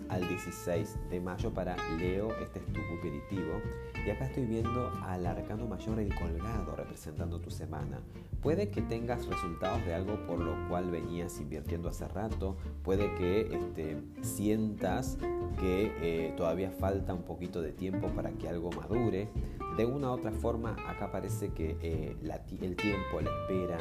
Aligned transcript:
16 0.00 0.98
de 1.10 1.20
mayo 1.20 1.52
para 1.52 1.76
Leo, 1.96 2.34
este 2.40 2.60
es 2.60 2.66
tu 2.66 2.80
aperitivo. 2.98 3.60
Y 4.06 4.10
acá 4.10 4.26
estoy 4.26 4.46
viendo 4.46 4.90
al 5.04 5.26
arcano 5.26 5.66
mayor 5.66 5.98
el 5.98 6.14
colgado 6.14 6.74
representando 6.76 7.40
tu 7.40 7.50
semana. 7.50 8.00
Puede 8.40 8.70
que 8.70 8.82
tengas 8.82 9.26
resultados 9.26 9.84
de 9.84 9.94
algo 9.94 10.26
por 10.26 10.40
lo 10.40 10.68
cual 10.68 10.90
venías 10.90 11.38
invirtiendo 11.40 11.88
hace 11.88 12.08
rato, 12.08 12.56
puede 12.82 13.14
que 13.14 13.54
este, 13.54 14.02
sientas 14.22 15.18
que 15.60 15.92
eh, 16.02 16.34
todavía 16.36 16.70
falta 16.70 17.14
un 17.14 17.22
poquito 17.22 17.62
de 17.62 17.72
tiempo 17.72 18.08
para 18.08 18.30
que 18.32 18.48
algo 18.48 18.70
madure. 18.72 19.28
De 19.76 19.86
una 19.86 20.10
u 20.10 20.14
otra 20.14 20.32
forma, 20.32 20.76
acá 20.88 21.10
parece 21.10 21.50
que 21.50 21.76
eh, 21.80 22.16
el 22.60 22.76
tiempo, 22.76 23.20
la 23.20 23.30
espera, 23.30 23.78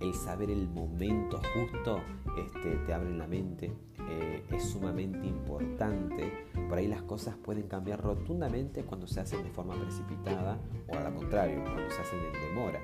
el 0.00 0.14
saber 0.14 0.50
el 0.50 0.68
momento 0.68 1.40
justo 1.54 2.00
este, 2.38 2.76
te 2.86 2.92
abre 2.92 3.10
la 3.10 3.26
mente, 3.26 3.72
eh, 4.08 4.44
es 4.50 4.70
sumamente 4.70 5.26
importante. 5.26 6.46
Por 6.68 6.78
ahí 6.78 6.86
las 6.86 7.02
cosas 7.02 7.36
pueden 7.36 7.68
cambiar 7.68 8.02
rotundamente 8.02 8.84
cuando 8.84 9.06
se 9.06 9.20
hacen 9.20 9.42
de 9.42 9.50
forma 9.50 9.74
precipitada 9.74 10.58
o 10.88 10.96
al 10.96 11.14
contrario, 11.14 11.62
cuando 11.62 11.90
se 11.90 12.00
hacen 12.00 12.18
en 12.18 12.48
demora. 12.48 12.80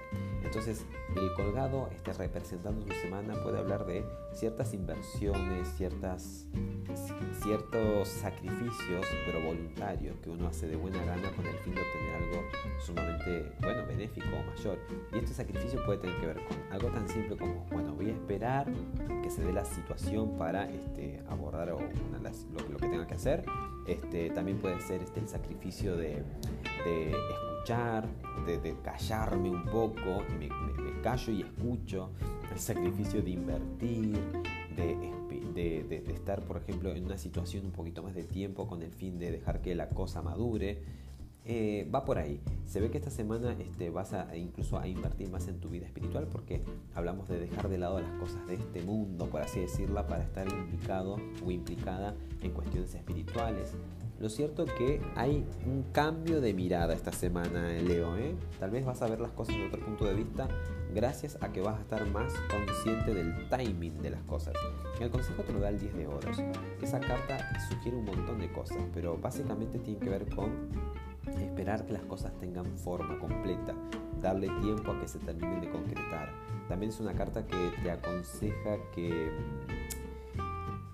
Entonces, 0.52 0.84
el 1.16 1.33
colgado 1.33 1.88
este, 1.91 2.12
representando 2.12 2.84
tu 2.84 2.92
semana 2.92 3.33
puede 3.42 3.59
hablar 3.59 3.87
de 3.87 4.05
ciertas 4.34 4.75
inversiones, 4.75 5.66
ciertas, 5.78 6.47
ciertos 7.42 8.09
sacrificios, 8.09 9.06
pero 9.25 9.41
voluntarios, 9.41 10.15
que 10.19 10.28
uno 10.28 10.48
hace 10.48 10.69
de 10.69 10.77
buena 10.77 11.02
gana 11.06 11.34
con 11.34 11.47
el 11.47 11.56
fin 11.61 11.75
de 11.75 11.80
obtener 11.80 12.16
algo 12.16 12.42
sumamente, 12.84 13.51
bueno, 13.62 13.87
benéfico 13.87 14.27
o 14.28 14.55
mayor. 14.55 14.78
Y 15.15 15.20
este 15.20 15.33
sacrificio 15.33 15.83
puede 15.87 16.01
tener 16.01 16.20
que 16.20 16.27
ver 16.27 16.45
con 16.45 16.59
algo 16.70 16.89
tan 16.91 17.09
simple 17.09 17.34
como, 17.34 17.64
bueno, 17.73 17.95
voy 17.95 18.11
a 18.11 18.12
esperar 18.12 18.70
que 19.22 19.31
se 19.31 19.42
dé 19.42 19.55
la 19.55 19.64
situación 19.64 20.37
para 20.37 20.70
este, 20.70 21.22
abordar 21.31 21.69
lo, 21.69 21.78
que 21.78 22.89
tenga 22.89 23.06
que 23.06 23.14
hacer. 23.14 23.42
Este, 23.86 24.30
también 24.30 24.58
puede 24.58 24.80
ser 24.80 25.02
este, 25.02 25.20
el 25.20 25.28
sacrificio 25.28 25.97
de, 25.97 26.22
escuchar, 26.84 28.08
de, 28.47 28.77
callarme 28.83 29.50
un 29.50 29.64
poco, 29.64 30.25
me, 30.38 30.48
callo 31.02 31.33
y 31.33 31.42
escucho, 31.42 32.10
el 32.53 32.58
sacrificio 32.58 33.22
de 33.22 33.30
invertir, 33.30 34.19
de, 34.77 34.97
de, 35.55 36.05
estar, 36.12 36.41
por 36.42 36.58
ejemplo, 36.58 36.91
en 36.92 37.05
una 37.05 37.19
situación 37.19 37.66
un 37.66 37.72
poquito 37.72 38.03
más 38.03 38.14
de 38.14 38.25
tiempo 38.25 38.66
con 38.69 38.83
el 38.83 38.92
fin 38.92 39.19
de 39.19 39.30
dejar 39.30 39.60
que 39.60 39.75
la 39.75 39.88
cosa 39.88 40.22
madure. 40.22 40.78
Eh, 41.45 41.89
va 41.93 42.05
por 42.05 42.19
ahí. 42.19 42.41
Se 42.67 42.81
ve 42.81 42.91
que 42.91 42.98
esta 42.98 43.11
semana 43.11 43.53
este, 43.59 43.91
vas 43.91 44.12
a 44.12 44.37
incluso 44.37 44.79
a 44.79 44.87
invertir 44.87 45.29
más 45.31 45.49
en 45.49 45.59
tu 45.61 45.69
vida 45.69 45.87
espiritual 45.87 46.29
porque 46.31 46.62
hablamos 46.95 47.29
de 47.29 47.41
dejar 47.41 47.69
de 47.69 47.79
lado 47.79 48.01
las 48.01 48.12
cosas 48.12 48.47
de 48.47 48.55
este 48.55 48.83
mundo, 48.83 49.27
por 49.27 49.43
así 49.43 49.61
decirla, 49.61 50.07
para 50.07 50.23
estar 50.23 50.49
implicado 50.49 51.17
o 51.45 51.51
implicada 51.51 52.15
en 52.41 52.53
cuestiones 52.53 52.95
espirituales. 52.95 53.75
Lo 54.21 54.29
cierto 54.29 54.67
que 54.67 55.01
hay 55.17 55.45
un 55.67 55.83
cambio 55.93 56.41
de 56.41 56.55
mirada 56.55 56.95
esta 56.95 57.11
semana, 57.11 57.73
Leo. 57.73 58.17
¿eh? 58.17 58.37
Tal 58.61 58.71
vez 58.71 58.84
vas 58.84 59.03
a 59.03 59.09
ver 59.09 59.19
las 59.19 59.33
cosas 59.33 59.56
de 59.56 59.67
otro 59.67 59.84
punto 59.84 60.05
de 60.05 60.15
vista 60.15 60.47
gracias 60.95 61.39
a 61.41 61.53
que 61.53 61.61
vas 61.61 61.79
a 61.79 61.81
estar 61.81 62.06
más 62.06 62.33
consciente 62.49 63.15
del 63.15 63.49
timing 63.49 64.01
de 64.01 64.11
las 64.11 64.23
cosas. 64.23 64.55
El 65.01 65.11
consejo 65.11 65.43
te 65.43 65.53
lo 65.53 65.59
da 65.59 65.71
el 65.71 65.81
10 65.81 65.97
de 65.97 66.06
oros. 66.06 66.39
Esa 66.81 67.01
carta 67.01 67.49
sugiere 67.69 67.97
un 67.97 68.05
montón 68.05 68.39
de 68.39 68.53
cosas, 68.53 68.79
pero 68.95 69.19
básicamente 69.19 69.81
tiene 69.81 69.99
que 69.99 70.11
ver 70.11 70.29
con 70.33 70.53
esperar 71.27 71.87
que 71.87 71.92
las 71.92 72.03
cosas 72.05 72.33
tengan 72.39 72.67
forma 72.78 73.19
completa, 73.19 73.75
darle 74.20 74.48
tiempo 74.61 74.92
a 74.92 75.01
que 75.01 75.09
se 75.09 75.19
terminen 75.19 75.61
de 75.61 75.70
concretar. 75.70 76.31
También 76.69 76.91
es 76.91 77.01
una 77.01 77.15
carta 77.15 77.47
que 77.47 77.73
te 77.83 77.91
aconseja 77.91 78.78
que, 78.95 79.31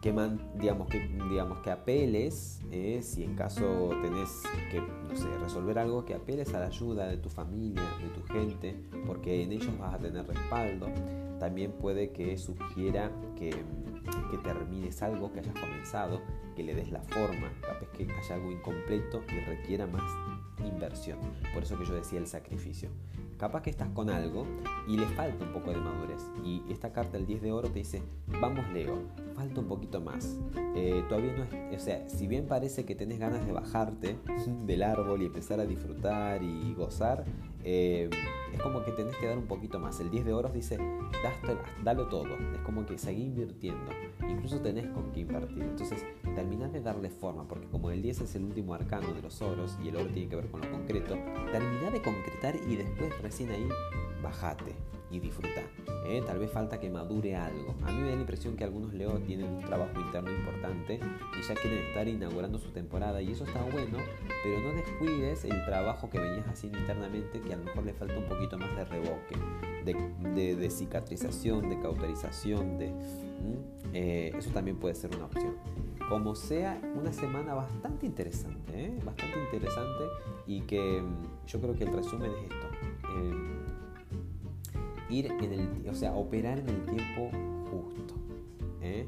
que, 0.00 0.14
digamos, 0.54 0.88
que, 0.88 1.00
digamos, 1.30 1.58
que 1.60 1.70
apeles, 1.70 2.60
eh, 2.70 3.00
si 3.02 3.24
en 3.24 3.34
caso 3.34 3.90
tenés 4.02 4.42
que 4.70 4.80
no 4.80 5.16
sé, 5.16 5.28
resolver 5.38 5.78
algo, 5.78 6.04
que 6.04 6.14
apeles 6.14 6.54
a 6.54 6.60
la 6.60 6.66
ayuda 6.66 7.06
de 7.06 7.16
tu 7.18 7.28
familia, 7.28 7.82
de 8.02 8.08
tu 8.08 8.22
gente, 8.32 8.76
porque 9.06 9.42
en 9.42 9.52
ellos 9.52 9.78
vas 9.78 9.94
a 9.94 9.98
tener 9.98 10.26
respaldo. 10.26 10.86
También 11.38 11.72
puede 11.72 12.10
que 12.10 12.36
sugiera 12.36 13.10
que, 13.36 13.50
que 13.50 14.38
termines 14.38 15.02
algo 15.02 15.32
que 15.32 15.40
hayas 15.40 15.54
comenzado, 15.58 16.20
que 16.56 16.62
le 16.62 16.74
des 16.74 16.90
la 16.90 17.02
forma, 17.02 17.52
capaz 17.60 17.86
que 17.96 18.04
haya 18.04 18.34
algo 18.34 18.50
incompleto 18.50 19.22
y 19.28 19.40
requiera 19.40 19.86
más 19.86 20.10
inversión. 20.64 21.18
Por 21.54 21.62
eso 21.62 21.78
que 21.78 21.84
yo 21.84 21.94
decía 21.94 22.18
el 22.18 22.26
sacrificio. 22.26 22.90
Capaz 23.38 23.62
que 23.62 23.70
estás 23.70 23.88
con 23.90 24.10
algo 24.10 24.46
y 24.88 24.96
le 24.96 25.06
falta 25.06 25.44
un 25.44 25.52
poco 25.52 25.70
de 25.70 25.76
madurez. 25.76 26.24
Y 26.44 26.62
esta 26.68 26.92
carta, 26.92 27.16
el 27.16 27.26
10 27.26 27.42
de 27.42 27.52
oro, 27.52 27.68
te 27.68 27.78
dice, 27.78 28.02
vamos 28.40 28.68
Leo, 28.72 28.98
falta 29.36 29.60
un 29.60 29.68
poquito 29.68 30.00
más. 30.00 30.36
Eh, 30.74 31.04
todavía 31.08 31.32
no 31.36 31.44
es, 31.44 31.80
o 31.80 31.84
sea, 31.84 32.08
si 32.08 32.26
bien 32.26 32.48
parece 32.48 32.84
que 32.84 32.96
tenés 32.96 33.20
ganas 33.20 33.46
de 33.46 33.52
bajarte 33.52 34.18
del 34.66 34.82
árbol 34.82 35.22
y 35.22 35.26
empezar 35.26 35.60
a 35.60 35.66
disfrutar 35.66 36.42
y 36.42 36.74
gozar, 36.74 37.24
eh, 37.62 38.10
es 38.52 38.60
como 38.60 38.82
que 38.82 38.90
tenés 38.90 39.14
que 39.16 39.26
dar 39.26 39.38
un 39.38 39.46
poquito 39.46 39.78
más. 39.78 40.00
El 40.00 40.10
10 40.10 40.24
de 40.24 40.32
oros 40.32 40.52
dice, 40.52 40.78
dalo 41.84 42.08
todo. 42.08 42.34
Es 42.54 42.60
como 42.64 42.86
que 42.86 42.98
seguí 42.98 43.22
invirtiendo. 43.22 43.92
Incluso 44.28 44.60
tenés 44.60 44.88
con 44.88 45.12
qué 45.12 45.20
invertir. 45.20 45.62
Entonces, 45.62 46.04
terminás 46.34 46.57
de 46.78 46.84
darle 46.84 47.10
forma, 47.10 47.46
porque 47.46 47.66
como 47.66 47.90
el 47.90 48.02
10 48.02 48.22
es 48.22 48.34
el 48.36 48.44
último 48.44 48.74
arcano 48.74 49.12
de 49.12 49.22
los 49.22 49.42
oros 49.42 49.76
y 49.82 49.88
el 49.88 49.96
oro 49.96 50.10
tiene 50.10 50.28
que 50.28 50.36
ver 50.36 50.50
con 50.50 50.60
lo 50.60 50.70
concreto, 50.70 51.16
terminá 51.52 51.90
de 51.90 52.00
concretar 52.02 52.56
y 52.56 52.76
después 52.76 53.20
recién 53.20 53.50
ahí 53.50 53.68
bajate 54.22 54.74
y 55.10 55.18
disfruta. 55.20 55.62
¿eh? 56.06 56.22
Tal 56.26 56.38
vez 56.38 56.50
falta 56.50 56.78
que 56.78 56.90
madure 56.90 57.34
algo. 57.34 57.74
A 57.84 57.92
mí 57.92 58.00
me 58.00 58.10
da 58.10 58.14
la 58.14 58.20
impresión 58.20 58.56
que 58.56 58.64
algunos 58.64 58.92
Leo 58.92 59.18
tienen 59.20 59.48
un 59.48 59.64
trabajo 59.64 59.98
interno 60.00 60.30
importante 60.30 60.94
y 61.38 61.48
ya 61.48 61.54
quieren 61.54 61.78
estar 61.86 62.06
inaugurando 62.06 62.58
su 62.58 62.70
temporada 62.70 63.20
y 63.22 63.32
eso 63.32 63.44
está 63.44 63.62
bueno, 63.62 63.98
pero 64.42 64.60
no 64.60 64.72
descuides 64.74 65.44
el 65.44 65.64
trabajo 65.64 66.10
que 66.10 66.18
venías 66.18 66.46
haciendo 66.46 66.78
internamente 66.78 67.40
que 67.40 67.54
a 67.54 67.56
lo 67.56 67.64
mejor 67.64 67.84
le 67.84 67.94
falta 67.94 68.18
un 68.18 68.28
poquito 68.28 68.58
más 68.58 68.74
de 68.76 68.84
reboque, 68.84 69.36
de, 69.84 70.70
cicatrización, 70.70 71.70
de 71.70 71.80
cauterización, 71.80 72.78
de... 72.78 72.92
Eh, 73.94 74.32
eso 74.36 74.50
también 74.50 74.76
puede 74.78 74.94
ser 74.94 75.14
una 75.16 75.24
opción. 75.24 75.56
Como 76.08 76.34
sea, 76.34 76.80
una 76.94 77.12
semana 77.12 77.54
bastante 77.54 78.06
interesante, 78.06 78.86
¿eh? 78.86 78.98
bastante 79.04 79.38
interesante 79.44 80.04
y 80.46 80.62
que 80.62 81.02
mm, 81.02 81.46
yo 81.46 81.60
creo 81.60 81.74
que 81.74 81.84
el 81.84 81.92
resumen 81.92 82.30
es 82.30 82.42
esto 82.44 82.68
ir 85.08 85.26
en 85.26 85.52
el, 85.52 85.88
o 85.88 85.94
sea, 85.94 86.14
operar 86.14 86.58
en 86.58 86.68
el 86.68 86.82
tiempo 86.82 87.30
justo. 87.70 88.14
¿eh? 88.82 89.06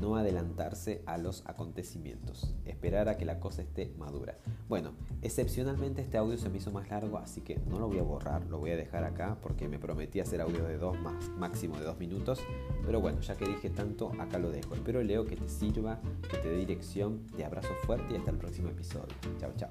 No 0.00 0.16
adelantarse 0.16 1.02
a 1.06 1.18
los 1.18 1.42
acontecimientos, 1.46 2.54
esperar 2.64 3.08
a 3.08 3.16
que 3.16 3.24
la 3.24 3.38
cosa 3.38 3.62
esté 3.62 3.92
madura. 3.98 4.38
Bueno, 4.68 4.92
excepcionalmente 5.22 6.02
este 6.02 6.16
audio 6.16 6.38
se 6.38 6.48
me 6.48 6.58
hizo 6.58 6.70
más 6.70 6.88
largo, 6.88 7.18
así 7.18 7.42
que 7.42 7.58
no 7.68 7.78
lo 7.78 7.88
voy 7.88 7.98
a 7.98 8.02
borrar, 8.02 8.46
lo 8.46 8.58
voy 8.58 8.70
a 8.70 8.76
dejar 8.76 9.04
acá 9.04 9.36
porque 9.42 9.68
me 9.68 9.78
prometí 9.78 10.20
hacer 10.20 10.40
audio 10.40 10.64
de 10.64 10.78
dos 10.78 10.98
más, 11.00 11.28
máximo 11.30 11.76
de 11.78 11.84
dos 11.84 11.98
minutos. 11.98 12.40
Pero 12.84 13.00
bueno, 13.00 13.20
ya 13.20 13.34
que 13.36 13.46
dije 13.46 13.70
tanto, 13.70 14.12
acá 14.18 14.38
lo 14.38 14.50
dejo. 14.50 14.74
Espero 14.74 15.02
Leo 15.02 15.26
que 15.26 15.36
te 15.36 15.48
sirva, 15.48 16.00
que 16.30 16.38
te 16.38 16.48
dé 16.48 16.56
dirección. 16.56 17.26
Te 17.36 17.44
abrazo 17.44 17.74
fuerte 17.84 18.14
y 18.14 18.16
hasta 18.16 18.30
el 18.30 18.38
próximo 18.38 18.68
episodio. 18.68 19.14
Chao, 19.38 19.52
chao. 19.56 19.70